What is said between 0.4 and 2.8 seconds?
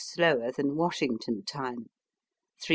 than Washington time; 3h.